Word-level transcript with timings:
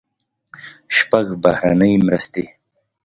شپږم: 0.95 1.39
بهرنۍ 1.43 1.91
مرستې. 2.07 2.43